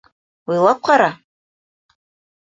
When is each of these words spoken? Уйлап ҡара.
Уйлап 0.51 0.81
ҡара. 0.87 1.09